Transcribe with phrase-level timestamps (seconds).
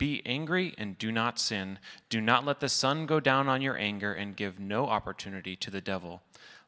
[0.00, 1.78] Be angry and do not sin.
[2.08, 5.70] Do not let the sun go down on your anger and give no opportunity to
[5.70, 6.22] the devil.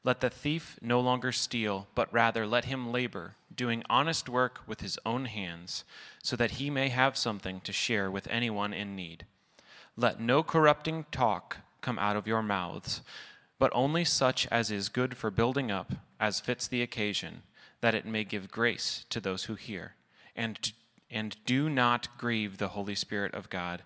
[0.05, 4.83] Let the thief no longer steal, but rather let him labor, doing honest work with
[4.83, 5.85] his own hands,
[6.23, 9.25] so that he may have something to share with anyone in need.
[9.97, 13.01] Let no corrupting talk come out of your mouths,
[13.59, 17.45] but only such as is good for building up, as fits the occasion,
[17.81, 19.95] that it may give grace to those who hear.
[20.37, 20.75] And
[21.13, 23.83] and do not grieve the Holy Spirit of God,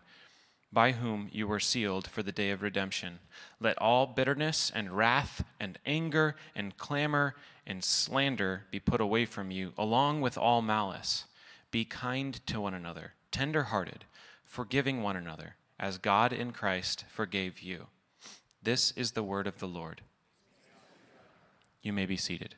[0.73, 3.19] by whom you were sealed for the day of redemption.
[3.61, 7.35] Let all bitterness and wrath and anger and clamor
[7.67, 11.25] and slander be put away from you, along with all malice.
[11.71, 14.05] Be kind to one another, tender hearted,
[14.45, 17.89] forgiving one another, as God in Christ forgave you.
[18.63, 20.03] This is the word of the Lord.
[21.83, 22.55] You may be seated.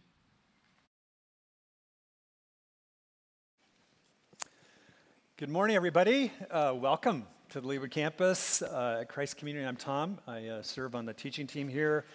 [5.39, 6.33] Good morning, everybody.
[6.50, 9.64] Uh, welcome to the Leeward campus uh, at Christ Community.
[9.64, 10.19] I'm Tom.
[10.27, 12.06] I uh, serve on the teaching team here.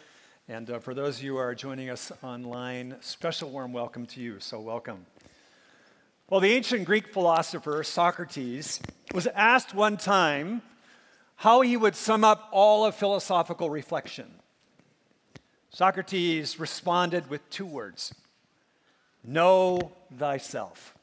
[0.50, 4.20] And uh, for those of you who are joining us online, special warm welcome to
[4.20, 4.42] you.
[4.42, 5.06] So, welcome.
[6.30, 8.82] Well, the ancient Greek philosopher Socrates
[9.14, 10.62] was asked one time
[11.38, 14.34] how he would sum up all of philosophical reflection.
[15.70, 18.14] Socrates responded with two words
[19.24, 20.94] Know thyself.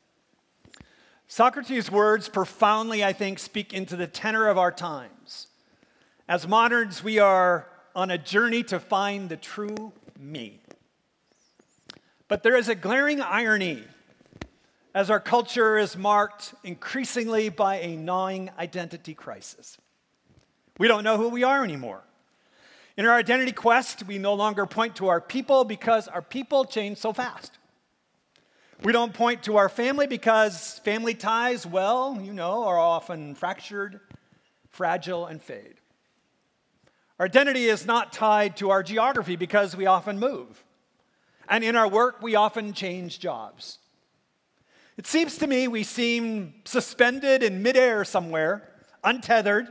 [1.32, 5.46] Socrates' words profoundly, I think, speak into the tenor of our times.
[6.28, 10.60] As moderns, we are on a journey to find the true me.
[12.26, 13.84] But there is a glaring irony
[14.92, 19.78] as our culture is marked increasingly by a gnawing identity crisis.
[20.78, 22.02] We don't know who we are anymore.
[22.96, 26.98] In our identity quest, we no longer point to our people because our people change
[26.98, 27.59] so fast.
[28.82, 34.00] We don't point to our family because family ties, well, you know, are often fractured,
[34.70, 35.74] fragile, and fade.
[37.18, 40.64] Our identity is not tied to our geography because we often move.
[41.46, 43.78] And in our work, we often change jobs.
[44.96, 48.66] It seems to me we seem suspended in midair somewhere,
[49.04, 49.68] untethered,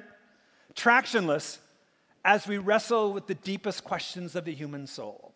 [0.76, 1.58] tractionless,
[2.24, 5.34] as we wrestle with the deepest questions of the human soul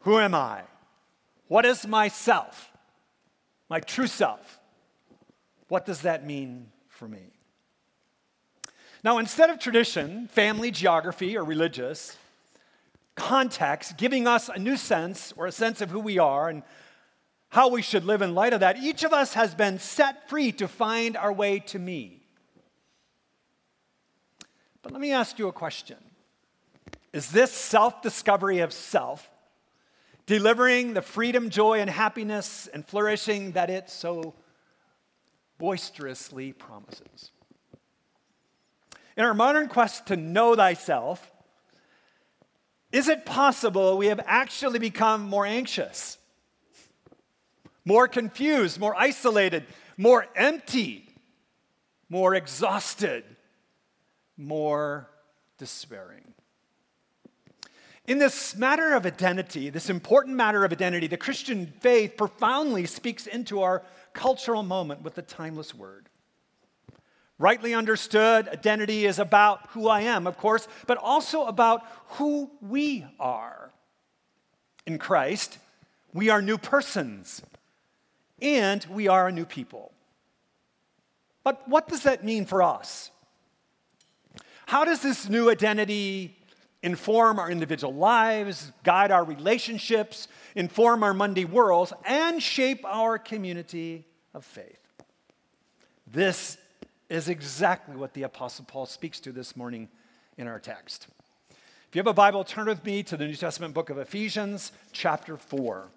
[0.00, 0.62] Who am I?
[1.50, 2.70] What is myself?
[3.68, 4.60] My true self.
[5.66, 7.32] What does that mean for me?
[9.02, 12.16] Now, instead of tradition, family, geography, or religious,
[13.16, 16.62] context, giving us a new sense or a sense of who we are and
[17.48, 20.52] how we should live in light of that, each of us has been set free
[20.52, 22.22] to find our way to me.
[24.82, 25.98] But let me ask you a question
[27.12, 29.28] Is this self discovery of self
[30.30, 34.32] delivering the freedom, joy, and happiness and flourishing that it so
[35.58, 37.32] boisterously promises.
[39.16, 41.32] In our modern quest to know thyself,
[42.92, 46.16] is it possible we have actually become more anxious,
[47.84, 49.66] more confused, more isolated,
[49.96, 51.08] more empty,
[52.08, 53.24] more exhausted,
[54.36, 55.10] more
[55.58, 56.34] despairing?
[58.10, 63.28] In this matter of identity, this important matter of identity, the Christian faith profoundly speaks
[63.28, 63.84] into our
[64.14, 66.08] cultural moment with the timeless word.
[67.38, 71.84] Rightly understood, identity is about who I am, of course, but also about
[72.18, 73.70] who we are.
[74.86, 75.58] In Christ,
[76.12, 77.42] we are new persons
[78.42, 79.92] and we are a new people.
[81.44, 83.12] But what does that mean for us?
[84.66, 86.39] How does this new identity
[86.82, 94.04] inform our individual lives, guide our relationships, inform our Monday worlds, and shape our community
[94.34, 94.80] of faith.
[96.06, 96.56] This
[97.08, 99.88] is exactly what the Apostle Paul speaks to this morning
[100.38, 101.08] in our text.
[101.50, 104.72] If you have a Bible, turn with me to the New Testament book of Ephesians,
[104.92, 105.88] chapter 4.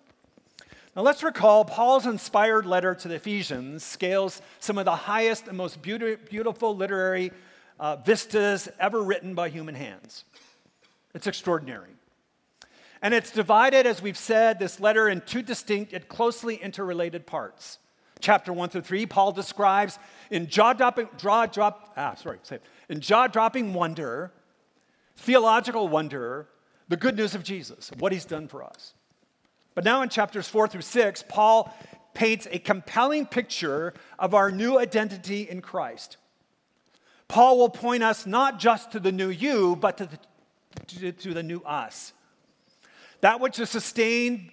[0.96, 5.58] Now let's recall Paul's inspired letter to the Ephesians scales some of the highest and
[5.58, 7.32] most beautiful literary
[7.80, 10.24] uh, vistas ever written by human hands.
[11.14, 11.92] It's extraordinary.
[13.02, 17.80] And it's divided, as we've said, this letter in two distinct yet closely interrelated parts.
[18.22, 20.00] Chapter 1 through 3, Paul describes
[20.32, 24.32] in jaw-dropping, jaw drop, ah, sorry, say in jaw-dropping wonder,
[25.18, 26.48] theological wonder,
[26.88, 28.94] the good news of Jesus, what he's done for us.
[29.76, 31.76] But now in chapters 4 through 6, Paul
[32.14, 36.18] paints a compelling picture of our new identity in Christ.
[37.28, 40.20] Paul will point us not just to the new you, but to the,
[40.88, 42.14] to, the new us.
[43.22, 44.50] That which is sustained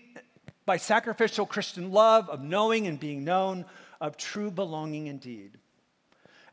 [0.66, 3.64] by sacrificial Christian love, of knowing and being known,
[4.00, 5.58] of true belonging indeed.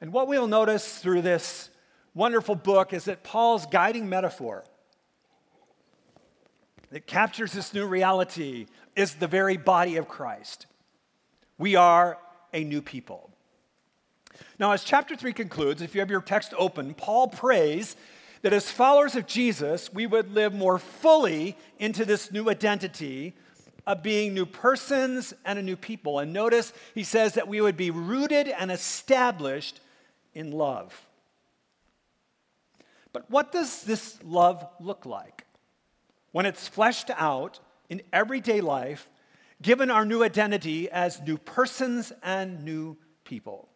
[0.02, 1.70] And what we'll notice through this
[2.14, 4.64] wonderful book is that Paul's guiding metaphor
[6.90, 10.66] that captures this new reality is the very body of Christ.
[11.58, 12.18] We are
[12.54, 13.30] a new people.
[14.60, 17.96] Now, as chapter 3 concludes, if you have your text open, Paul prays
[18.42, 23.34] that as followers of Jesus, we would live more fully into this new identity
[23.86, 26.20] of being new persons and a new people.
[26.20, 29.80] And notice he says that we would be rooted and established
[30.34, 31.06] in love.
[33.14, 35.48] But what does this love look like?
[36.38, 37.60] when it's fleshed out
[37.90, 39.10] in everyday life,
[39.60, 43.67] given our new identity as new persons and new people.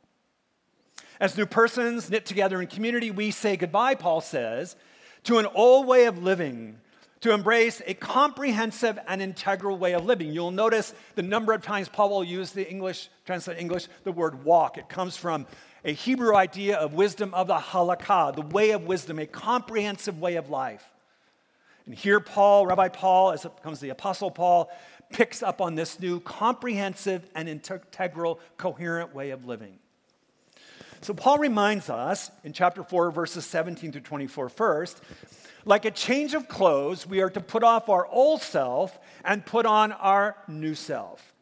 [1.21, 4.75] As new persons knit together in community, we say goodbye, Paul says,
[5.25, 6.79] to an old way of living,
[7.19, 10.33] to embrace a comprehensive and integral way of living.
[10.33, 14.43] You'll notice the number of times Paul will use the English, translate English, the word
[14.43, 14.79] walk.
[14.79, 15.45] It comes from
[15.85, 20.37] a Hebrew idea of wisdom of the halakha, the way of wisdom, a comprehensive way
[20.37, 20.83] of life.
[21.85, 24.71] And here, Paul, Rabbi Paul, as it becomes the Apostle Paul,
[25.11, 29.77] picks up on this new comprehensive and integral, coherent way of living.
[31.03, 35.01] So, Paul reminds us in chapter 4, verses 17 through 24 first,
[35.65, 39.65] like a change of clothes, we are to put off our old self and put
[39.65, 41.33] on our new self.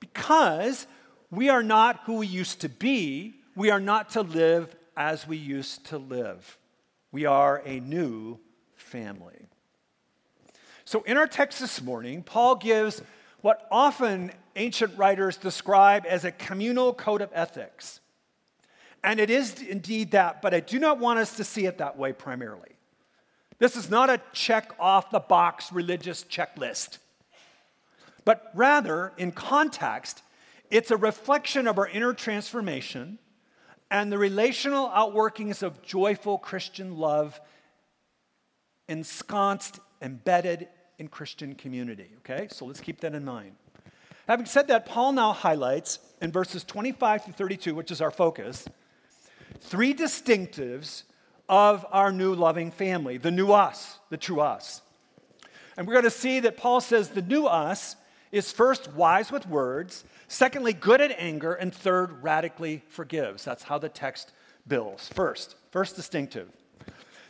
[0.00, 0.86] Because
[1.30, 5.36] we are not who we used to be, we are not to live as we
[5.36, 6.58] used to live.
[7.12, 8.38] We are a new
[8.74, 9.46] family.
[10.86, 13.02] So, in our text this morning, Paul gives
[13.42, 18.00] what often ancient writers describe as a communal code of ethics.
[19.06, 21.96] And it is indeed that, but I do not want us to see it that
[21.96, 22.70] way primarily.
[23.60, 26.98] This is not a check off the box religious checklist,
[28.24, 30.22] but rather, in context,
[30.72, 33.20] it's a reflection of our inner transformation
[33.92, 37.40] and the relational outworkings of joyful Christian love
[38.88, 40.66] ensconced, embedded
[40.98, 42.10] in Christian community.
[42.18, 43.54] Okay, so let's keep that in mind.
[44.26, 48.66] Having said that, Paul now highlights in verses 25 to 32, which is our focus,
[49.60, 51.02] three distinctives
[51.48, 54.82] of our new loving family the new us, the true us.
[55.76, 57.96] And we're going to see that Paul says the new us
[58.32, 63.44] is first wise with words, secondly, good at anger, and third, radically forgives.
[63.44, 64.32] That's how the text
[64.66, 65.08] builds.
[65.08, 66.50] First, first distinctive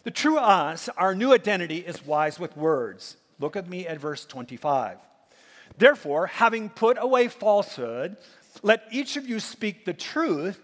[0.05, 3.17] the true us, our new identity, is wise with words.
[3.40, 4.99] Look at me at verse 25.
[5.79, 8.17] Therefore, having put away falsehood,
[8.62, 10.60] let each of you speak the truth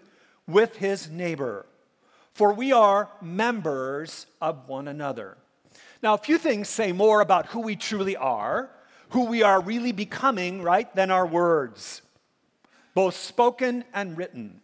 [0.47, 1.67] with his neighbor,
[2.35, 5.37] for we are members of one another.
[6.03, 8.71] Now, a few things say more about who we truly are,
[9.11, 12.03] who we are really becoming, right, than our words,
[12.95, 14.61] both spoken and written.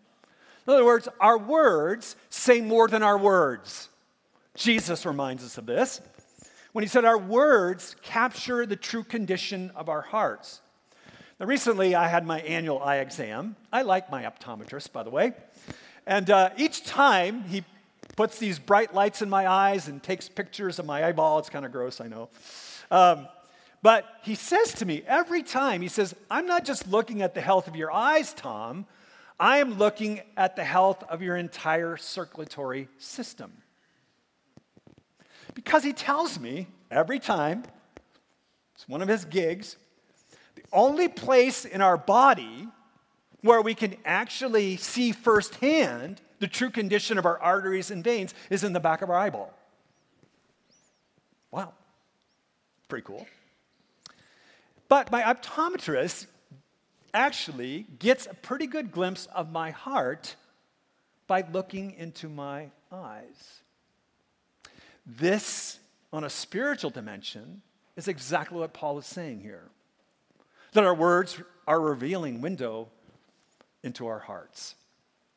[0.67, 3.89] In other words, our words say more than our words.
[4.55, 6.01] Jesus reminds us of this
[6.73, 10.61] when he said, Our words capture the true condition of our hearts.
[11.41, 13.55] Now, recently I had my annual eye exam.
[13.73, 15.33] I like my optometrist, by the way.
[16.05, 17.63] And uh, each time he
[18.17, 21.39] puts these bright lights in my eyes and takes pictures of my eyeball.
[21.39, 22.29] It's kind of gross, I know.
[22.91, 23.29] Um,
[23.83, 27.41] but he says to me every time, he says, I'm not just looking at the
[27.41, 28.87] health of your eyes, Tom.
[29.39, 33.53] I am looking at the health of your entire circulatory system.
[35.55, 37.63] Because he tells me every time,
[38.75, 39.77] it's one of his gigs,
[40.59, 42.67] the only place in our body
[43.43, 48.65] where we can actually see firsthand the true condition of our arteries and veins is
[48.65, 49.53] in the back of our eyeball.
[51.53, 51.73] Wow,
[52.89, 53.27] pretty cool.
[54.89, 56.27] But my optometrist
[57.15, 60.35] actually gets a pretty good glimpse of my heart
[61.29, 63.61] by looking into my eyes.
[65.07, 65.79] This
[66.13, 67.63] on a spiritual dimension
[67.97, 69.71] is exactly what Paul is saying here.
[70.73, 72.89] That our words are a revealing window
[73.83, 74.75] into our hearts.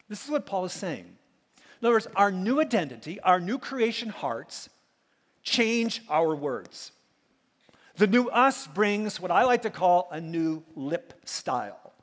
[0.10, 1.18] This is what Paul is saying.
[1.82, 4.70] In other words, our new identity, our new creation hearts
[5.44, 6.92] change our words.
[7.98, 11.94] The new us brings what I like to call a new lip style.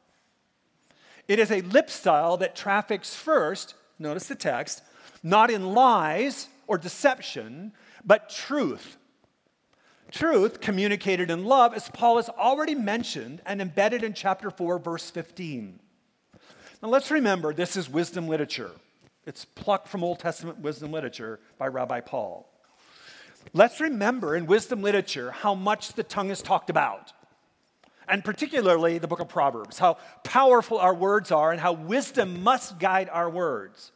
[1.27, 4.83] It is a lip style that traffics first, notice the text,
[5.23, 7.73] not in lies or deception,
[8.05, 8.98] but truth.
[10.11, 15.11] Truth communicated in love, as Paul has already mentioned and embedded in chapter 4, verse
[15.11, 15.81] 15.
[16.83, 18.71] Now let's remember this is wisdom literature.
[19.27, 22.49] It's plucked from Old Testament wisdom literature by Rabbi Paul.
[23.53, 27.13] Let's remember in wisdom literature how much the tongue is talked about,
[28.09, 32.79] and particularly the book of Proverbs, how powerful our words are and how wisdom must
[32.79, 33.93] guide our words.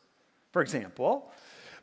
[0.52, 1.30] For example,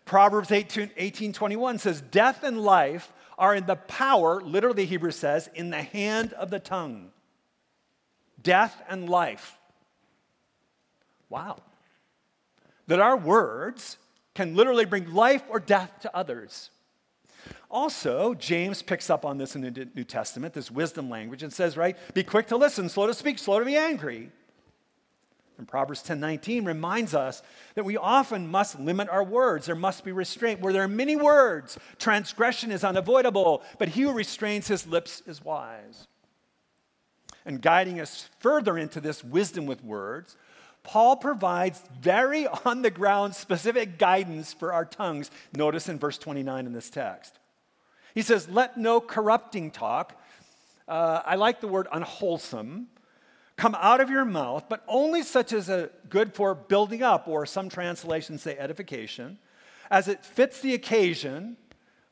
[0.06, 5.50] Proverbs 18, 18 21 says, Death and life are in the power, literally, Hebrew says,
[5.56, 7.10] in the hand of the tongue.
[8.44, 9.58] Death and life.
[11.30, 11.64] Wow.
[12.88, 13.98] That our words
[14.36, 16.70] can literally bring life or death to others.
[17.72, 21.78] Also, James picks up on this in the New Testament, this wisdom language, and says,
[21.78, 24.32] right, be quick to listen, slow to speak, slow to be angry.
[25.60, 27.44] And Proverbs 10:19 reminds us
[27.76, 29.66] that we often must limit our words.
[29.66, 30.62] There must be restraint.
[30.62, 35.44] Where there are many words, transgression is unavoidable, but he who restrains his lips is
[35.44, 36.08] wise.
[37.46, 40.38] And guiding us further into this wisdom with words,
[40.84, 45.30] Paul provides very on the ground specific guidance for our tongues.
[45.54, 47.38] Notice in verse 29 in this text.
[48.16, 50.18] He says, Let no corrupting talk,
[50.88, 52.88] uh, I like the word unwholesome,
[53.60, 57.46] come out of your mouth, but only such as a good for building up, or
[57.46, 59.38] some translations say edification,
[59.92, 61.58] as it fits the occasion,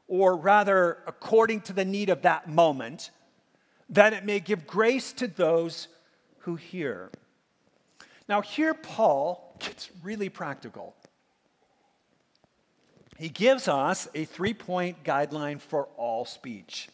[0.09, 3.11] or rather according to the need of that moment,
[3.89, 5.87] that it may give grace to those
[6.39, 7.09] who hear.
[8.27, 10.95] Now, here Paul gets really practical.
[13.17, 16.89] He gives us a three point guideline for all speech.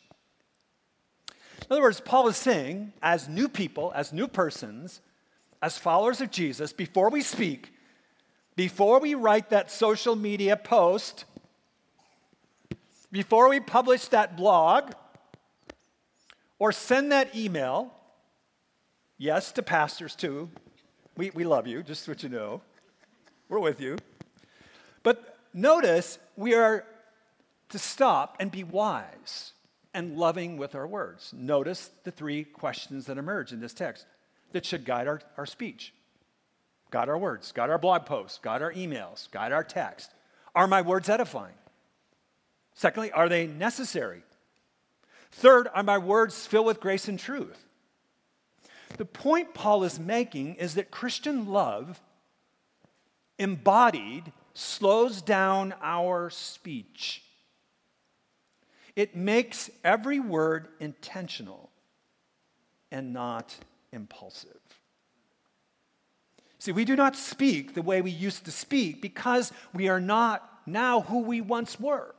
[1.63, 4.99] In other words, Paul is saying, as new people, as new persons,
[5.61, 7.71] as followers of Jesus, before we speak,
[8.55, 11.23] before we write that social media post,
[13.11, 14.91] before we publish that blog,
[16.59, 17.93] or send that email,
[19.17, 20.49] yes, to pastors too.
[21.15, 22.61] We, we love you, just so you know.
[23.47, 23.97] We're with you.
[25.01, 26.85] But notice we are
[27.69, 29.53] to stop and be wise
[29.93, 31.33] and loving with our words.
[31.35, 34.05] Notice the three questions that emerge in this text
[34.51, 35.93] that should guide our, our speech
[36.93, 40.11] guide our words, guide our blog posts, guide our emails, guide our text.
[40.53, 41.55] Are my words edifying?
[42.75, 44.21] Secondly, are they necessary?
[45.31, 47.65] Third, are my words filled with grace and truth?
[48.97, 51.99] The point Paul is making is that Christian love,
[53.39, 57.22] embodied, slows down our speech.
[58.95, 61.71] It makes every word intentional
[62.91, 63.55] and not
[63.91, 64.59] impulsive.
[66.59, 70.47] See, we do not speak the way we used to speak because we are not
[70.65, 72.15] now who we once were.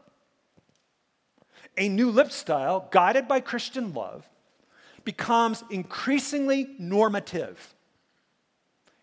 [1.78, 4.28] A new lip style, guided by Christian love,
[5.04, 7.74] becomes increasingly normative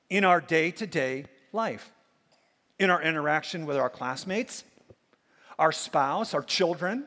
[0.09, 1.91] in our day to day life,
[2.77, 4.63] in our interaction with our classmates,
[5.57, 7.05] our spouse, our children,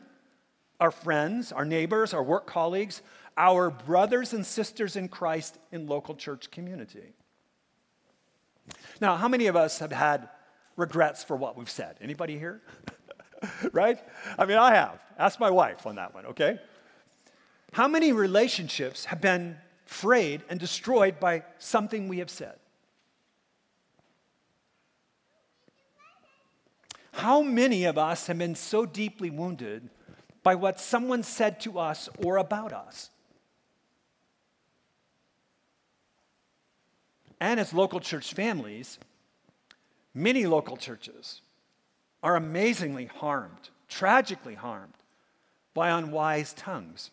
[0.85, 3.01] our friends, our neighbors, our work colleagues,
[3.39, 7.15] our brothers and sisters in Christ in local church community.
[9.01, 10.29] Now, how many of us have had
[10.77, 11.97] regrets for what we've said?
[12.03, 12.61] Anybody here?
[13.73, 13.99] right?
[14.39, 15.01] I mean, I have.
[15.19, 16.59] Ask my wife on that one, okay?
[17.73, 22.57] How many relationships have been frayed and destroyed by something we have said?
[27.13, 29.89] How many of us have been so deeply wounded
[30.45, 33.11] by what someone said to us or about us.
[37.41, 38.99] And as local church families,
[40.15, 41.41] many local churches
[42.23, 44.95] are amazingly harmed, tragically harmed,
[45.73, 47.11] by unwise tongues,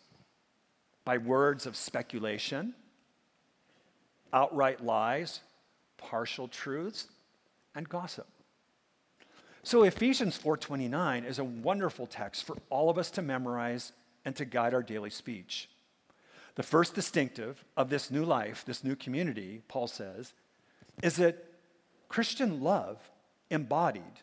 [1.04, 2.74] by words of speculation,
[4.32, 5.40] outright lies,
[5.96, 7.08] partial truths,
[7.74, 8.28] and gossip.
[9.64, 13.92] So Ephesians 4:29 is a wonderful text for all of us to memorize
[14.24, 15.68] and to guide our daily speech.
[16.56, 20.34] The first distinctive of this new life, this new community, Paul says,
[21.02, 21.44] is that
[22.08, 22.98] Christian love
[23.50, 24.20] embodied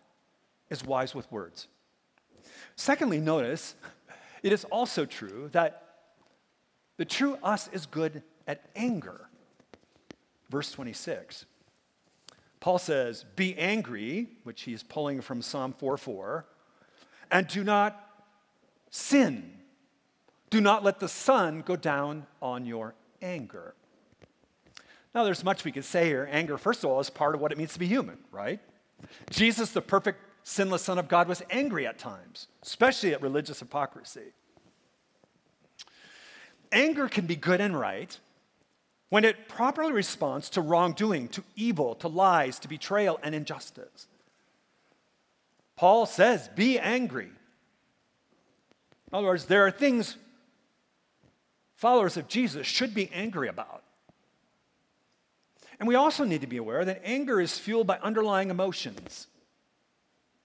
[0.70, 1.68] is wise with words.
[2.76, 3.76] Secondly, notice
[4.44, 5.86] it is also true that
[6.98, 9.30] the true us is good at anger.
[10.50, 11.46] Verse 26.
[12.60, 16.46] Paul says, Be angry, which he's pulling from Psalm 4 4,
[17.32, 18.26] and do not
[18.90, 19.54] sin.
[20.50, 23.76] Do not let the sun go down on your anger.
[25.14, 26.28] Now, there's much we could say here.
[26.32, 28.60] Anger, first of all, is part of what it means to be human, right?
[29.30, 34.34] Jesus, the perfect, sinless Son of God, was angry at times, especially at religious hypocrisy.
[36.72, 38.20] Anger can be good and right
[39.10, 44.08] when it properly responds to wrongdoing, to evil, to lies, to betrayal, and injustice.
[45.76, 47.30] Paul says, be angry.
[49.12, 50.16] In other words, there are things
[51.76, 53.84] followers of Jesus should be angry about.
[55.80, 59.28] And we also need to be aware that anger is fueled by underlying emotions,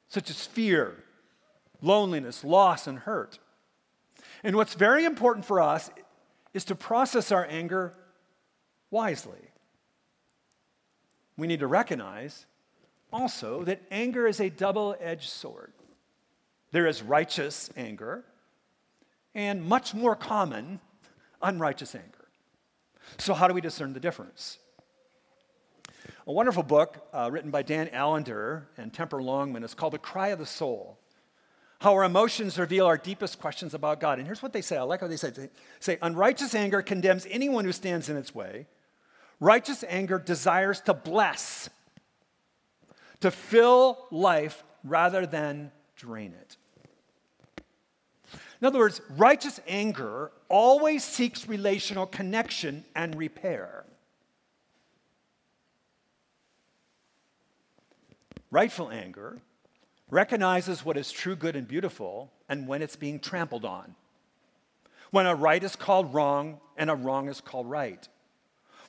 [0.06, 0.94] such as fear,
[1.82, 3.40] loneliness, loss, and hurt.
[4.44, 5.90] And what's very important for us
[6.54, 7.94] is to process our anger
[8.94, 9.50] wisely.
[11.36, 12.46] We need to recognize
[13.12, 15.72] also that anger is a double edged sword.
[16.70, 18.24] There is righteous anger
[19.34, 20.78] and much more common
[21.42, 22.28] unrighteous anger.
[23.18, 24.58] So, how do we discern the difference?
[26.28, 30.28] A wonderful book uh, written by Dan Allender and Tremper Longman is called The Cry
[30.28, 30.98] of the Soul.
[31.80, 34.18] How our emotions reveal our deepest questions about God.
[34.18, 35.30] And here's what they say I like how they say.
[35.30, 35.48] They
[35.80, 38.66] say, Unrighteous anger condemns anyone who stands in its way.
[39.44, 41.68] Righteous anger desires to bless,
[43.20, 46.56] to fill life rather than drain it.
[48.62, 53.84] In other words, righteous anger always seeks relational connection and repair.
[58.50, 59.42] Rightful anger
[60.08, 63.94] recognizes what is true, good, and beautiful and when it's being trampled on.
[65.10, 68.08] When a right is called wrong and a wrong is called right.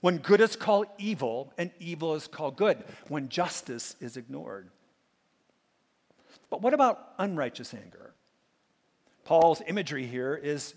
[0.05, 2.77] When good is called evil and evil is called good.
[3.07, 4.69] When justice is ignored.
[6.51, 8.13] But what about unrighteous anger?
[9.23, 10.75] Paul's imagery here is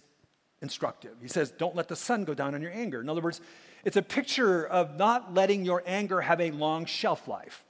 [0.63, 1.11] instructive.
[1.21, 3.03] He says, Don't let the sun go down on your anger.
[3.03, 3.43] In other words,
[3.85, 7.67] it's a picture of not letting your anger have a long shelf life.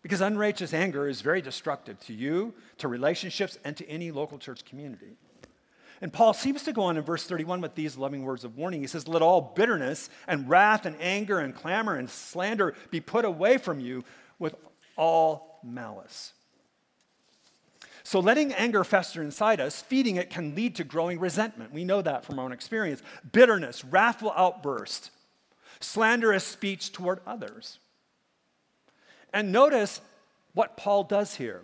[0.00, 4.64] Because unrighteous anger is very destructive to you, to relationships, and to any local church
[4.64, 5.18] community.
[6.00, 8.80] And Paul seems to go on in verse 31 with these loving words of warning.
[8.80, 13.24] He says, Let all bitterness and wrath and anger and clamor and slander be put
[13.24, 14.04] away from you
[14.38, 14.54] with
[14.96, 16.32] all malice.
[18.06, 21.72] So, letting anger fester inside us, feeding it can lead to growing resentment.
[21.72, 23.02] We know that from our own experience.
[23.32, 25.10] Bitterness, wrathful outburst,
[25.80, 27.78] slanderous speech toward others.
[29.32, 30.02] And notice
[30.52, 31.62] what Paul does here.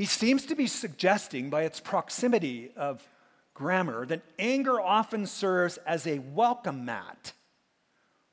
[0.00, 3.06] He seems to be suggesting, by its proximity of
[3.52, 7.34] grammar, that anger often serves as a welcome mat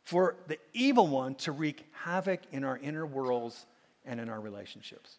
[0.01, 3.65] for the evil one to wreak havoc in our inner worlds
[4.05, 5.17] and in our relationships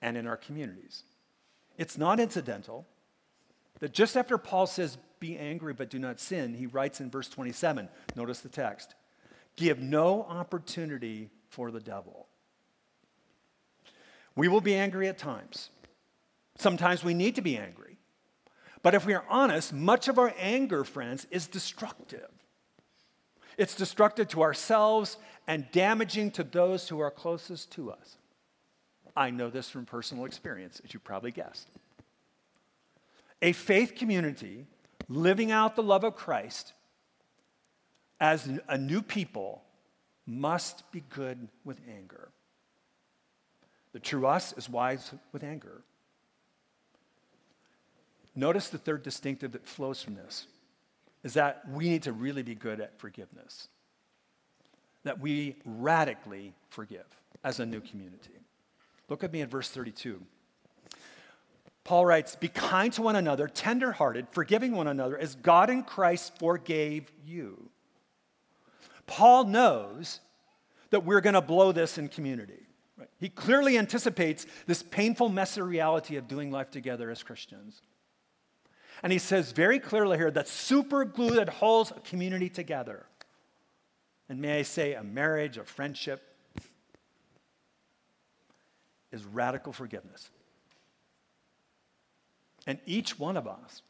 [0.00, 1.02] and in our communities.
[1.78, 2.86] It's not incidental
[3.80, 7.28] that just after Paul says, Be angry but do not sin, he writes in verse
[7.28, 8.94] 27, notice the text,
[9.56, 12.27] Give no opportunity for the devil.
[14.38, 15.70] We will be angry at times.
[16.58, 17.98] Sometimes we need to be angry.
[18.84, 22.30] But if we are honest, much of our anger, friends, is destructive.
[23.56, 25.16] It's destructive to ourselves
[25.48, 28.16] and damaging to those who are closest to us.
[29.16, 31.66] I know this from personal experience, as you probably guessed.
[33.42, 34.66] A faith community
[35.08, 36.74] living out the love of Christ
[38.20, 39.64] as a new people
[40.26, 42.28] must be good with anger.
[43.92, 45.82] The true us is wise with anger.
[48.34, 50.46] Notice the third distinctive that flows from this
[51.24, 53.68] is that we need to really be good at forgiveness.
[55.04, 57.06] That we radically forgive
[57.42, 58.38] as a new community.
[59.08, 60.22] Look at me at verse 32.
[61.82, 66.38] Paul writes, Be kind to one another, tenderhearted, forgiving one another, as God in Christ
[66.38, 67.70] forgave you.
[69.06, 70.20] Paul knows
[70.90, 72.67] that we're going to blow this in community.
[72.98, 73.08] Right?
[73.20, 77.80] He clearly anticipates this painful, messy reality of doing life together as Christians.
[79.02, 83.06] And he says very clearly here that super glue that holds a community together,
[84.28, 86.34] and may I say a marriage, a friendship,
[89.12, 90.30] is radical forgiveness.
[92.66, 93.82] And each one of us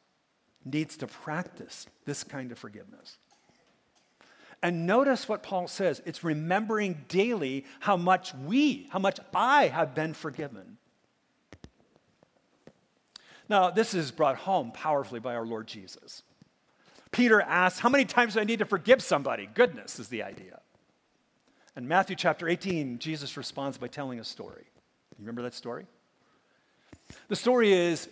[0.65, 3.17] needs to practice this kind of forgiveness.
[4.63, 9.95] And notice what Paul says it's remembering daily how much we, how much I have
[9.95, 10.79] been forgiven.
[13.49, 16.23] Now, this is brought home powerfully by our Lord Jesus.
[17.11, 19.49] Peter asks, How many times do I need to forgive somebody?
[19.55, 20.61] Goodness is the idea.
[21.77, 24.65] In Matthew chapter 18, Jesus responds by telling a story.
[25.19, 25.87] You remember that story?
[27.29, 28.09] The story is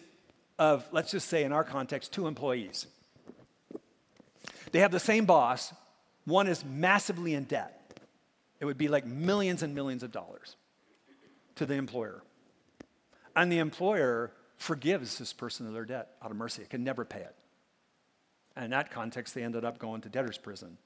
[0.59, 2.87] of, let's just say in our context, two employees.
[4.73, 5.75] They have the same boss.
[6.27, 7.99] One is massively in debt.
[8.61, 10.57] It would be like millions and millions of dollars
[11.55, 12.23] to the employer.
[13.35, 16.63] And the employer forgives this person their debt out of mercy.
[16.63, 17.35] It can never pay it.
[18.57, 20.79] And in that context, they ended up going to debtor's prison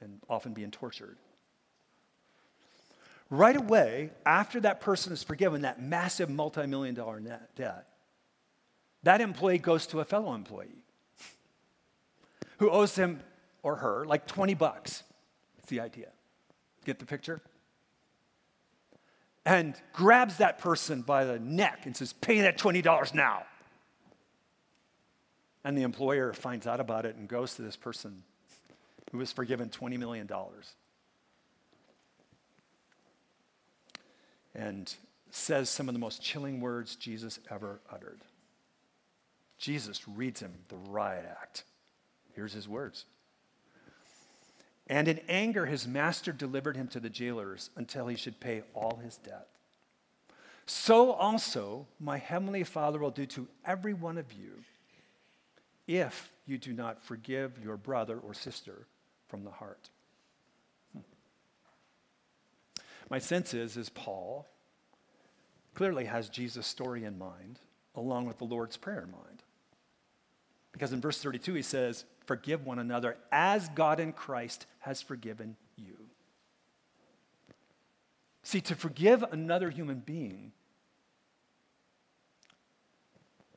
[0.00, 1.16] and often being tortured.
[3.30, 7.20] Right away, after that person is forgiven that massive multi million dollar
[7.56, 7.88] debt,
[9.02, 10.82] that employee goes to a fellow employee
[12.58, 13.20] who owes him
[13.66, 15.02] or her like 20 bucks.
[15.56, 16.06] That's the idea.
[16.84, 17.40] Get the picture?
[19.44, 23.42] And grabs that person by the neck and says, Pay that $20 now.
[25.64, 28.22] And the employer finds out about it and goes to this person
[29.10, 30.30] who was forgiven $20 million.
[34.54, 34.94] And
[35.32, 38.20] says some of the most chilling words Jesus ever uttered.
[39.58, 41.64] Jesus reads him the riot act.
[42.32, 43.06] Here's his words.
[44.86, 49.00] And in anger, his master delivered him to the jailers until he should pay all
[49.02, 49.48] his debt.
[50.66, 54.52] So also, my heavenly Father will do to every one of you
[55.86, 58.86] if you do not forgive your brother or sister
[59.28, 59.88] from the heart.
[60.92, 61.00] Hmm.
[63.08, 64.46] My sense is, is Paul
[65.74, 67.60] clearly has Jesus' story in mind,
[67.94, 69.42] along with the Lord's Prayer in mind.
[70.72, 75.56] Because in verse 32, he says, Forgive one another as God in Christ has forgiven
[75.76, 75.96] you.
[78.42, 80.52] See, to forgive another human being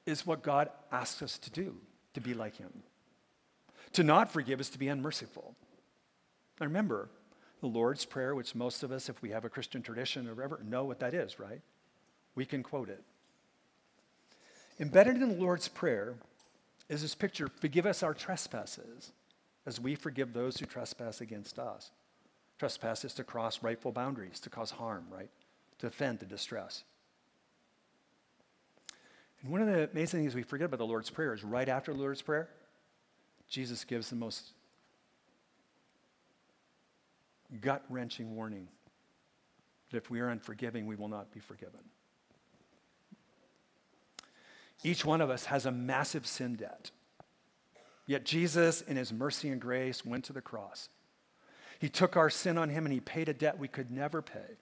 [0.05, 1.75] is what God asks us to do,
[2.13, 2.71] to be like him.
[3.93, 5.55] To not forgive is to be unmerciful.
[6.59, 7.09] Now remember,
[7.61, 10.61] the Lord's Prayer, which most of us, if we have a Christian tradition or whatever,
[10.63, 11.61] know what that is, right?
[12.35, 13.03] We can quote it.
[14.79, 16.15] Embedded in the Lord's Prayer
[16.89, 19.11] is this picture forgive us our trespasses
[19.65, 21.91] as we forgive those who trespass against us.
[22.57, 25.29] Trespass is to cross rightful boundaries, to cause harm, right?
[25.79, 26.83] To offend, to distress.
[29.41, 31.93] And one of the amazing things we forget about the Lord's Prayer is right after
[31.93, 32.49] the Lord's Prayer,
[33.47, 34.49] Jesus gives the most
[37.61, 38.67] gut wrenching warning
[39.89, 41.79] that if we are unforgiving, we will not be forgiven.
[44.83, 46.91] Each one of us has a massive sin debt.
[48.05, 50.89] Yet Jesus, in his mercy and grace, went to the cross.
[51.79, 54.57] He took our sin on him and he paid a debt we could never pay.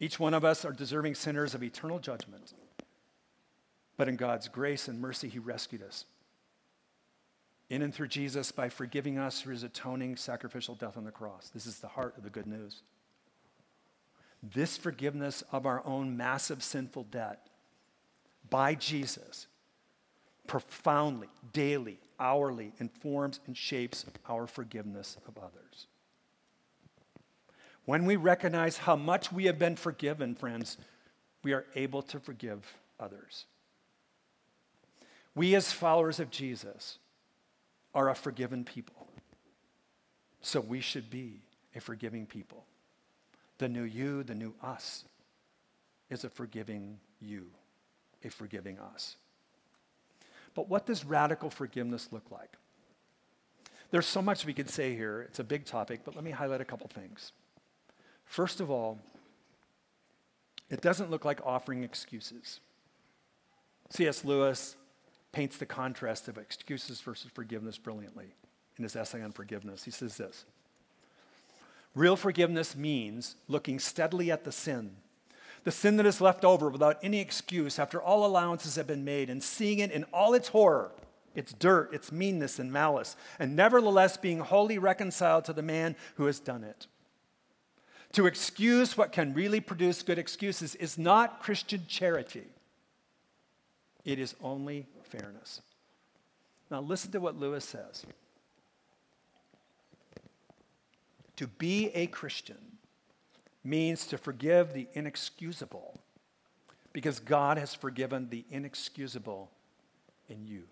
[0.00, 2.54] Each one of us are deserving sinners of eternal judgment.
[3.96, 6.06] But in God's grace and mercy, he rescued us.
[7.70, 11.50] In and through Jesus by forgiving us through his atoning sacrificial death on the cross.
[11.54, 12.82] This is the heart of the good news.
[14.42, 17.46] This forgiveness of our own massive sinful debt
[18.52, 19.46] by Jesus
[20.46, 25.86] profoundly, daily, hourly informs and shapes our forgiveness of others.
[27.86, 30.76] When we recognize how much we have been forgiven, friends,
[31.42, 33.46] we are able to forgive others.
[35.34, 36.98] We, as followers of Jesus,
[37.94, 39.08] are a forgiven people.
[40.42, 41.40] So we should be
[41.74, 42.66] a forgiving people.
[43.56, 45.04] The new you, the new us,
[46.10, 47.46] is a forgiving you
[48.24, 49.16] a forgiving us.
[50.54, 52.56] But what does radical forgiveness look like?
[53.90, 55.22] There's so much we could say here.
[55.22, 57.32] It's a big topic, but let me highlight a couple things.
[58.24, 58.98] First of all,
[60.70, 62.60] it doesn't look like offering excuses.
[63.90, 64.24] C.S.
[64.24, 64.76] Lewis
[65.32, 68.34] paints the contrast of excuses versus forgiveness brilliantly
[68.78, 69.84] in his essay on forgiveness.
[69.84, 70.46] He says this
[71.94, 74.96] Real forgiveness means looking steadily at the sin
[75.64, 79.30] the sin that is left over without any excuse after all allowances have been made,
[79.30, 80.90] and seeing it in all its horror,
[81.34, 86.26] its dirt, its meanness, and malice, and nevertheless being wholly reconciled to the man who
[86.26, 86.86] has done it.
[88.12, 92.44] To excuse what can really produce good excuses is not Christian charity,
[94.04, 95.60] it is only fairness.
[96.70, 98.04] Now, listen to what Lewis says.
[101.36, 102.71] To be a Christian
[103.64, 106.00] means to forgive the inexcusable
[106.92, 109.50] because God has forgiven the inexcusable
[110.28, 110.64] in you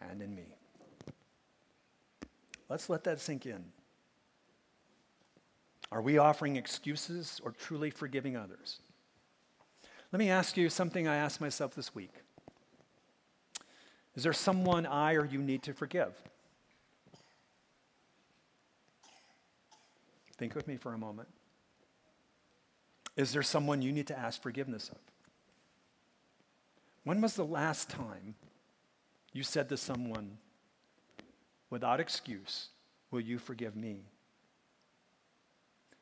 [0.00, 0.54] and in me.
[2.68, 3.64] Let's let that sink in.
[5.90, 8.80] Are we offering excuses or truly forgiving others?
[10.10, 12.12] Let me ask you something I asked myself this week.
[14.14, 16.14] Is there someone I or you need to forgive?
[20.36, 21.28] Think with me for a moment.
[23.16, 24.98] Is there someone you need to ask forgiveness of?
[27.04, 28.34] When was the last time
[29.32, 30.38] you said to someone,
[31.70, 32.68] without excuse,
[33.12, 34.00] Will you forgive me?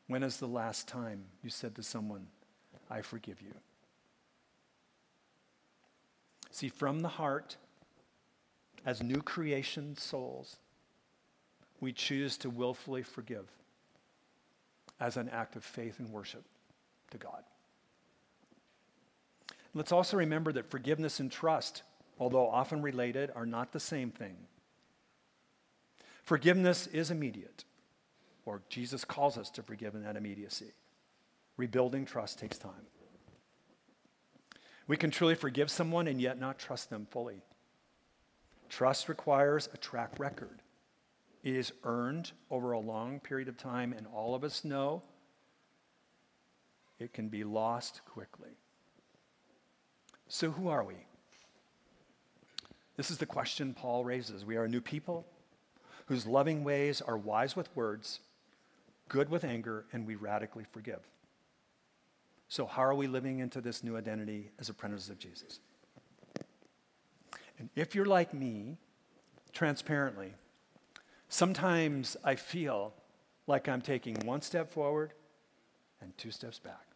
[0.06, 2.28] When is the last time you said to someone,
[2.88, 3.52] I forgive you?
[6.52, 7.56] See, from the heart,
[8.86, 10.56] as new creation souls,
[11.80, 13.48] we choose to willfully forgive
[15.00, 16.44] as an act of faith and worship
[17.10, 17.42] to God.
[19.74, 21.82] Let's also remember that forgiveness and trust,
[22.18, 24.36] although often related, are not the same thing.
[26.24, 27.64] Forgiveness is immediate,
[28.44, 30.72] or Jesus calls us to forgive in that immediacy.
[31.56, 32.86] Rebuilding trust takes time.
[34.86, 37.42] We can truly forgive someone and yet not trust them fully.
[38.68, 40.62] Trust requires a track record.
[41.42, 45.02] It is earned over a long period of time, and all of us know
[47.00, 48.50] it can be lost quickly.
[50.28, 50.94] So, who are we?
[52.96, 54.44] This is the question Paul raises.
[54.44, 55.26] We are a new people
[56.06, 58.20] whose loving ways are wise with words,
[59.08, 61.00] good with anger, and we radically forgive.
[62.48, 65.60] So, how are we living into this new identity as apprentices of Jesus?
[67.58, 68.76] And if you're like me,
[69.52, 70.34] transparently,
[71.28, 72.92] sometimes I feel
[73.46, 75.12] like I'm taking one step forward
[76.00, 76.89] and two steps back.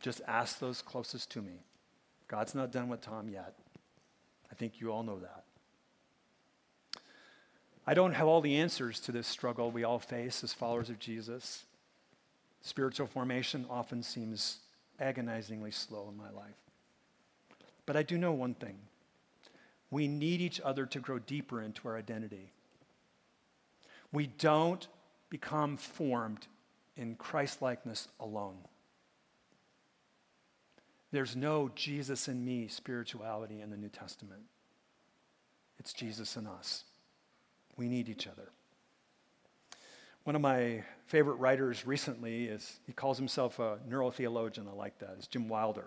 [0.00, 1.62] Just ask those closest to me.
[2.28, 3.54] God's not done with Tom yet.
[4.50, 5.44] I think you all know that.
[7.86, 10.98] I don't have all the answers to this struggle we all face as followers of
[10.98, 11.64] Jesus.
[12.62, 14.58] Spiritual formation often seems
[14.98, 16.54] agonizingly slow in my life.
[17.86, 18.76] But I do know one thing
[19.90, 22.52] we need each other to grow deeper into our identity.
[24.12, 24.86] We don't
[25.30, 26.46] become formed
[26.96, 28.58] in Christ likeness alone.
[31.12, 34.42] There's no Jesus in me spirituality in the New Testament.
[35.78, 36.84] It's Jesus in us.
[37.76, 38.50] We need each other.
[40.24, 44.68] One of my favorite writers recently is, he calls himself a neurotheologian.
[44.68, 45.14] I like that.
[45.16, 45.86] It's Jim Wilder.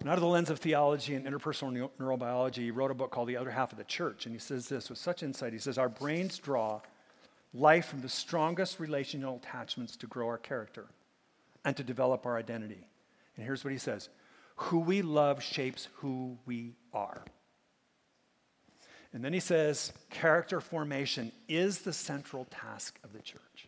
[0.00, 3.28] And out of the lens of theology and interpersonal neurobiology, he wrote a book called
[3.28, 4.24] The Other Half of the Church.
[4.24, 5.52] And he says this with such insight.
[5.52, 6.80] He says, Our brains draw
[7.52, 10.86] life from the strongest relational attachments to grow our character
[11.66, 12.86] and to develop our identity.
[13.40, 14.10] And here's what he says
[14.56, 17.24] Who we love shapes who we are.
[19.14, 23.66] And then he says, character formation is the central task of the church.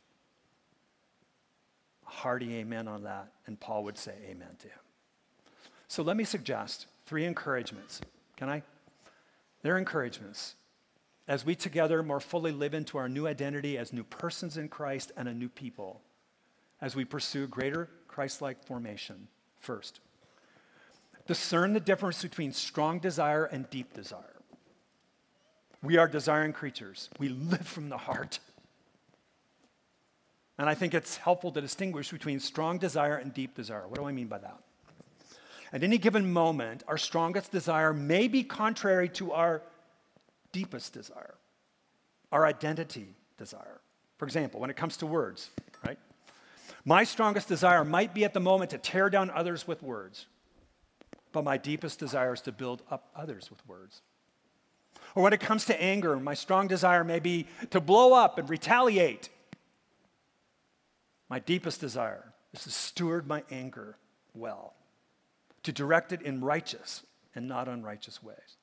[2.06, 4.78] A hearty amen on that, and Paul would say amen to him.
[5.88, 8.02] So let me suggest three encouragements.
[8.36, 8.62] Can I?
[9.62, 10.54] They're encouragements
[11.26, 15.12] as we together more fully live into our new identity as new persons in Christ
[15.16, 16.02] and a new people,
[16.82, 19.28] as we pursue greater Christ like formation.
[19.62, 20.00] First,
[21.28, 24.34] discern the difference between strong desire and deep desire.
[25.82, 28.40] We are desiring creatures, we live from the heart.
[30.58, 33.86] And I think it's helpful to distinguish between strong desire and deep desire.
[33.86, 34.58] What do I mean by that?
[35.72, 39.62] At any given moment, our strongest desire may be contrary to our
[40.50, 41.34] deepest desire,
[42.32, 43.80] our identity desire.
[44.18, 45.50] For example, when it comes to words?
[46.84, 50.26] My strongest desire might be at the moment to tear down others with words,
[51.30, 54.02] but my deepest desire is to build up others with words.
[55.14, 58.48] Or when it comes to anger, my strong desire may be to blow up and
[58.48, 59.28] retaliate.
[61.28, 63.96] My deepest desire is to steward my anger
[64.34, 64.74] well,
[65.62, 68.56] to direct it in righteous and not unrighteous ways.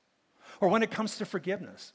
[0.60, 1.92] Or when it comes to forgiveness,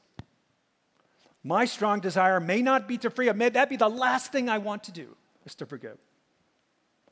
[1.44, 3.36] my strong desire may not be to forgive.
[3.36, 5.98] May that be the last thing I want to do is to forgive.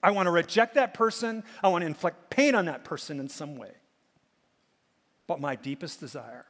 [0.05, 1.43] I want to reject that person.
[1.63, 3.71] I want to inflict pain on that person in some way.
[5.27, 6.45] But my deepest desire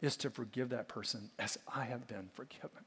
[0.00, 2.84] is to forgive that person as I have been forgiven.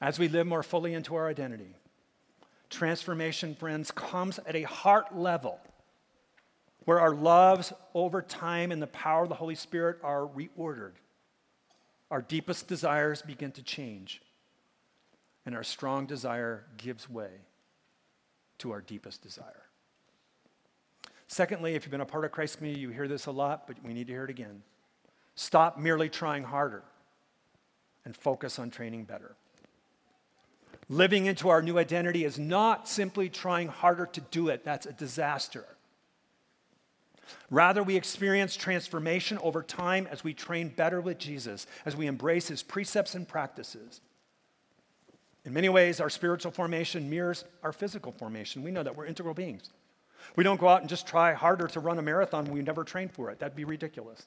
[0.00, 1.76] As we live more fully into our identity,
[2.68, 5.60] transformation, friends, comes at a heart level
[6.84, 10.94] where our loves over time and the power of the Holy Spirit are reordered.
[12.10, 14.20] Our deepest desires begin to change
[15.46, 17.30] and our strong desire gives way
[18.58, 19.64] to our deepest desire.
[21.26, 23.76] Secondly, if you've been a part of Christ's community, you hear this a lot, but
[23.84, 24.62] we need to hear it again.
[25.34, 26.84] Stop merely trying harder
[28.04, 29.34] and focus on training better.
[30.88, 34.92] Living into our new identity is not simply trying harder to do it, that's a
[34.92, 35.64] disaster.
[37.50, 42.48] Rather, we experience transformation over time as we train better with Jesus, as we embrace
[42.48, 44.02] his precepts and practices.
[45.44, 48.62] In many ways, our spiritual formation mirrors our physical formation.
[48.62, 49.70] We know that we're integral beings.
[50.36, 52.82] We don't go out and just try harder to run a marathon when we never
[52.82, 53.38] trained for it.
[53.38, 54.26] That'd be ridiculous.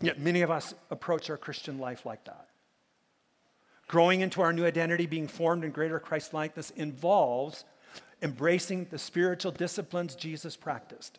[0.00, 2.48] Yet many of us approach our Christian life like that.
[3.88, 7.64] Growing into our new identity, being formed in greater Christ likeness, involves
[8.20, 11.18] embracing the spiritual disciplines Jesus practiced.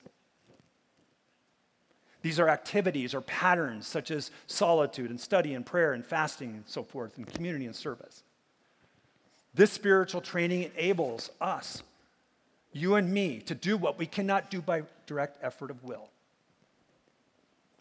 [2.22, 6.64] These are activities or patterns such as solitude and study and prayer and fasting and
[6.68, 8.24] so forth, and community and service.
[9.54, 11.84] This spiritual training enables us,
[12.72, 16.10] you and me, to do what we cannot do by direct effort of will.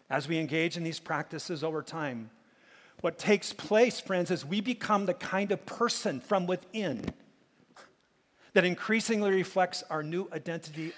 [0.09, 2.31] As we engage in these practices over time,
[3.01, 7.05] what takes place, friends, is we become the kind of person from within
[8.53, 10.91] that increasingly reflects our new identity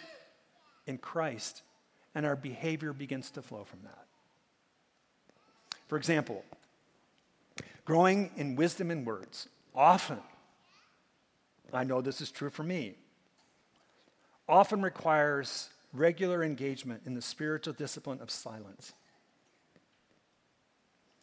[0.88, 1.62] in Christ,
[2.16, 4.06] and our behavior begins to flow from that.
[5.88, 6.44] For example,
[7.86, 10.20] growing in wisdom and words often,
[11.74, 12.96] I know this is true for me,
[14.48, 18.94] often requires regular engagement in the spiritual discipline of silence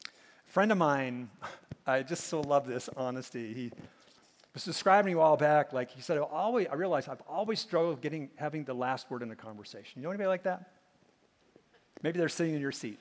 [0.06, 1.30] A friend of mine,
[1.86, 3.54] I just so love this honesty.
[3.54, 3.72] He
[4.52, 8.02] was describing a while back, like he said, I, always, I realized I've always struggled
[8.02, 9.92] getting having the last word in a conversation.
[9.96, 10.70] You know anybody like that?
[12.02, 12.98] Maybe they're sitting in your seat.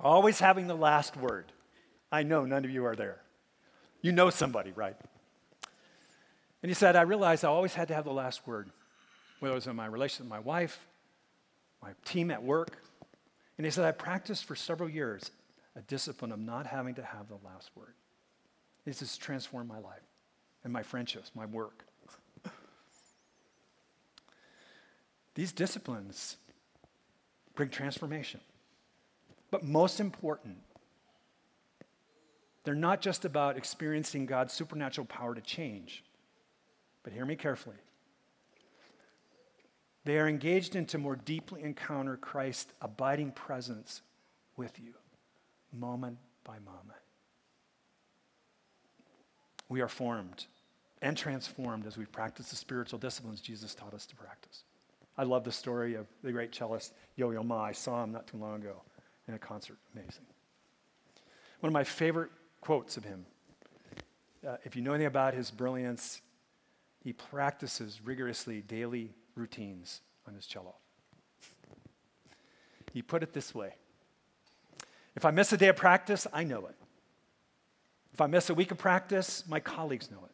[0.00, 1.50] Always having the last word.
[2.12, 3.20] I know none of you are there.
[4.02, 4.96] You know somebody, right?
[6.62, 8.70] And he said, I realized I always had to have the last word,
[9.40, 10.78] whether it was in my relationship with my wife,
[11.82, 12.78] my team at work,
[13.58, 15.30] and he said, I practiced for several years
[15.74, 17.94] a discipline of not having to have the last word.
[18.84, 20.02] This has transformed my life
[20.64, 21.84] and my friendships, my work.
[25.34, 26.36] These disciplines
[27.54, 28.40] bring transformation.
[29.50, 30.56] But most important,
[32.66, 36.02] they're not just about experiencing God's supernatural power to change,
[37.04, 37.76] but hear me carefully.
[40.04, 44.02] They are engaged in to more deeply encounter Christ's abiding presence
[44.56, 44.94] with you,
[45.72, 46.98] moment by moment.
[49.68, 50.46] We are formed
[51.02, 54.64] and transformed as we practice the spiritual disciplines Jesus taught us to practice.
[55.16, 57.62] I love the story of the great cellist Yo Yo Ma.
[57.62, 58.82] I saw him not too long ago
[59.28, 59.76] in a concert.
[59.94, 60.26] Amazing.
[61.60, 62.30] One of my favorite
[62.66, 63.24] quotes of him
[64.44, 66.20] uh, if you know anything about his brilliance,
[66.98, 70.74] he practices rigorously daily routines on his cello.
[72.92, 73.74] He put it this way
[75.14, 76.74] If I miss a day of practice, I know it.
[78.12, 80.32] If I miss a week of practice, my colleagues know it.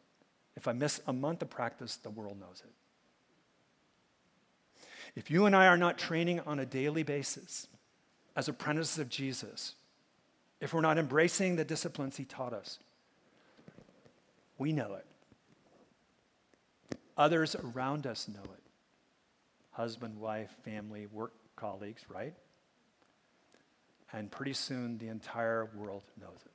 [0.55, 2.73] If I miss a month of practice, the world knows it.
[5.15, 7.67] If you and I are not training on a daily basis
[8.35, 9.75] as apprentices of Jesus,
[10.63, 12.79] if we're not embracing the disciplines he taught us,
[14.57, 15.05] we know it.
[17.17, 18.59] Others around us know it
[19.71, 22.33] husband, wife, family, work colleagues, right?
[24.13, 26.51] And pretty soon the entire world knows it.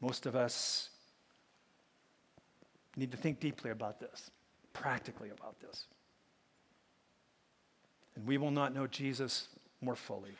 [0.00, 0.90] Most of us
[2.94, 4.30] need to think deeply about this,
[4.74, 5.86] practically about this.
[8.16, 9.48] And we will not know Jesus
[9.80, 10.32] more fully,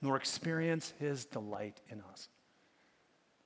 [0.00, 2.28] nor experience his delight in us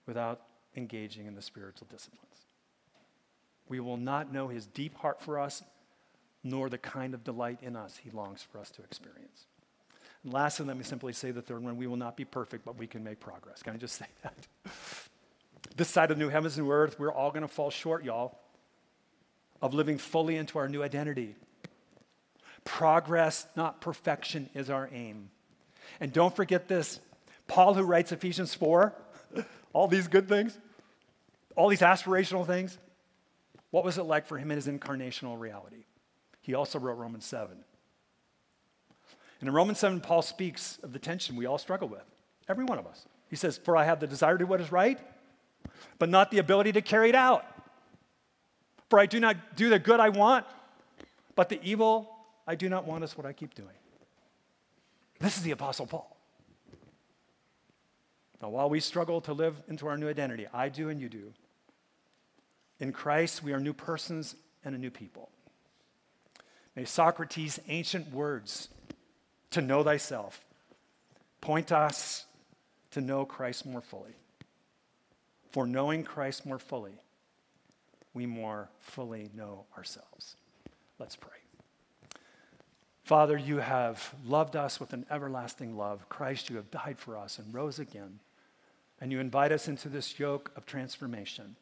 [0.07, 0.42] without
[0.76, 2.46] engaging in the spiritual disciplines.
[3.68, 5.62] We will not know his deep heart for us,
[6.44, 9.46] nor the kind of delight in us he longs for us to experience.
[10.22, 12.76] And lastly, let me simply say the third one we will not be perfect, but
[12.76, 13.62] we can make progress.
[13.62, 14.46] Can I just say that?
[15.76, 18.38] this side of new heavens and new earth, we're all going to fall short, y'all,
[19.61, 21.35] of living fully into our new identity.
[22.66, 25.30] Progress, not perfection, is our aim.
[26.01, 27.01] And don't forget this
[27.49, 28.93] Paul, who writes Ephesians 4,
[29.72, 30.59] all these good things,
[31.55, 32.76] all these aspirational things.
[33.70, 35.84] What was it like for him in his incarnational reality?
[36.43, 37.57] He also wrote Romans 7.
[39.41, 42.05] And in Romans 7, Paul speaks of the tension we all struggle with,
[42.49, 43.07] every one of us.
[43.28, 44.99] He says, For I have the desire to do what is right,
[45.99, 47.45] but not the ability to carry it out.
[48.88, 50.47] For I do not do the good I want,
[51.34, 52.16] but the evil
[52.47, 53.68] I do not want us what I keep doing.
[55.18, 56.16] This is the Apostle Paul.
[58.42, 61.32] Now, while we struggle to live into our new identity, I do and you do,
[62.78, 65.30] in Christ, we are new persons and a new people.
[66.74, 68.68] May Socrates' ancient words
[69.53, 70.44] to know thyself.
[71.40, 72.26] Point us
[72.90, 74.14] to know Christ more fully.
[75.53, 77.01] For knowing Christ more fully,
[78.12, 80.36] we more fully know ourselves.
[80.99, 81.45] Let's pray.
[83.07, 86.09] Father, you have loved us with an everlasting love.
[86.09, 88.18] Christ, you have died for us and rose again.
[89.00, 91.54] And you invite us into this yoke of transformation.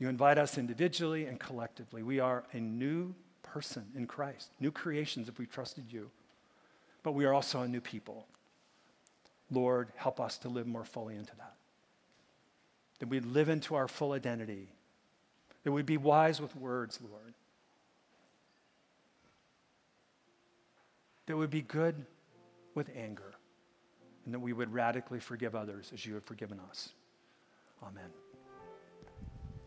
[0.00, 2.02] You invite us individually and collectively.
[2.02, 3.14] We are a new
[3.44, 6.10] person in Christ, new creations if we trusted you.
[7.04, 8.26] But we are also a new people.
[9.48, 11.54] Lord, help us to live more fully into that.
[12.98, 14.70] That we live into our full identity.
[15.62, 17.34] That we be wise with words, Lord.
[21.26, 21.94] That would be good
[22.74, 23.34] with anger,
[24.24, 26.90] and that we would radically forgive others as you have forgiven us.
[27.82, 28.10] Amen.